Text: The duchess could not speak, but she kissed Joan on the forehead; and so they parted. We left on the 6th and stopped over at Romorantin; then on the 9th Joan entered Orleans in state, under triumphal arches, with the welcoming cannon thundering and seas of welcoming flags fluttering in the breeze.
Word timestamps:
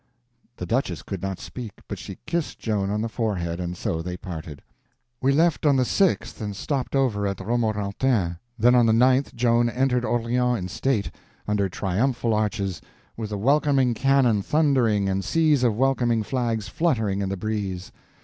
The 0.57 0.65
duchess 0.65 1.03
could 1.03 1.21
not 1.21 1.37
speak, 1.39 1.73
but 1.87 1.99
she 1.99 2.17
kissed 2.25 2.57
Joan 2.57 2.89
on 2.89 3.01
the 3.01 3.07
forehead; 3.07 3.59
and 3.59 3.77
so 3.77 4.01
they 4.01 4.17
parted. 4.17 4.63
We 5.21 5.31
left 5.31 5.63
on 5.63 5.75
the 5.75 5.83
6th 5.83 6.41
and 6.41 6.55
stopped 6.55 6.95
over 6.95 7.27
at 7.27 7.37
Romorantin; 7.37 8.39
then 8.57 8.73
on 8.73 8.87
the 8.87 8.93
9th 8.93 9.35
Joan 9.35 9.69
entered 9.69 10.03
Orleans 10.03 10.57
in 10.59 10.69
state, 10.69 11.11
under 11.47 11.69
triumphal 11.69 12.33
arches, 12.33 12.81
with 13.15 13.29
the 13.29 13.37
welcoming 13.37 13.93
cannon 13.93 14.41
thundering 14.41 15.07
and 15.07 15.23
seas 15.23 15.63
of 15.63 15.77
welcoming 15.77 16.23
flags 16.23 16.67
fluttering 16.67 17.21
in 17.21 17.29
the 17.29 17.37
breeze. 17.37 17.91